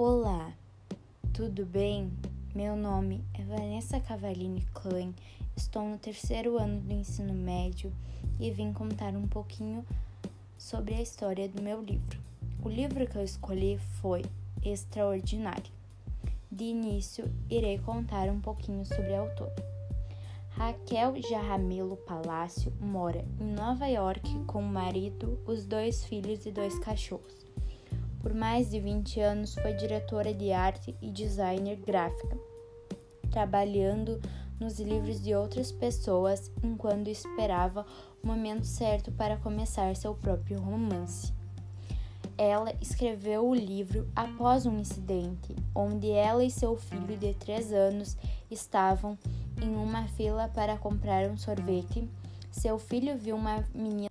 Olá, 0.00 0.52
tudo 1.34 1.66
bem? 1.66 2.12
Meu 2.54 2.76
nome 2.76 3.24
é 3.34 3.42
Vanessa 3.42 3.98
Cavallini 3.98 4.64
Klein, 4.72 5.12
estou 5.56 5.82
no 5.82 5.98
terceiro 5.98 6.56
ano 6.56 6.80
do 6.80 6.92
ensino 6.92 7.34
médio 7.34 7.92
e 8.38 8.48
vim 8.52 8.72
contar 8.72 9.16
um 9.16 9.26
pouquinho 9.26 9.84
sobre 10.56 10.94
a 10.94 11.02
história 11.02 11.48
do 11.48 11.60
meu 11.60 11.82
livro. 11.82 12.20
O 12.62 12.68
livro 12.68 13.08
que 13.08 13.16
eu 13.16 13.24
escolhi 13.24 13.76
foi 14.00 14.22
Extraordinário. 14.64 15.72
De 16.48 16.62
início, 16.62 17.28
irei 17.50 17.80
contar 17.80 18.28
um 18.28 18.40
pouquinho 18.40 18.86
sobre 18.86 19.16
a 19.16 19.20
autora. 19.22 19.56
Raquel 20.50 21.20
Jarramelo 21.28 21.96
Palácio 21.96 22.72
mora 22.80 23.24
em 23.40 23.52
Nova 23.52 23.88
York 23.88 24.32
com 24.46 24.60
o 24.60 24.62
marido, 24.62 25.40
os 25.44 25.66
dois 25.66 26.04
filhos 26.04 26.46
e 26.46 26.52
dois 26.52 26.78
cachorros. 26.78 27.47
Por 28.28 28.34
mais 28.34 28.68
de 28.68 28.78
20 28.78 29.20
anos 29.20 29.54
foi 29.54 29.72
diretora 29.72 30.34
de 30.34 30.52
arte 30.52 30.94
e 31.00 31.10
designer 31.10 31.76
gráfica, 31.76 32.36
trabalhando 33.30 34.20
nos 34.60 34.78
livros 34.78 35.22
de 35.22 35.34
outras 35.34 35.72
pessoas 35.72 36.52
enquanto 36.62 37.08
esperava 37.08 37.86
o 38.22 38.26
momento 38.26 38.66
certo 38.66 39.10
para 39.10 39.38
começar 39.38 39.96
seu 39.96 40.14
próprio 40.14 40.60
romance. 40.60 41.32
Ela 42.36 42.74
escreveu 42.82 43.48
o 43.48 43.54
livro 43.54 44.06
após 44.14 44.66
um 44.66 44.78
incidente 44.78 45.56
onde 45.74 46.10
ela 46.10 46.44
e 46.44 46.50
seu 46.50 46.76
filho 46.76 47.16
de 47.16 47.32
3 47.32 47.72
anos 47.72 48.14
estavam 48.50 49.16
em 49.58 49.74
uma 49.74 50.06
fila 50.06 50.48
para 50.48 50.76
comprar 50.76 51.30
um 51.30 51.38
sorvete. 51.38 52.06
Seu 52.50 52.78
filho 52.78 53.16
viu 53.16 53.36
uma 53.36 53.64
menina 53.74 54.10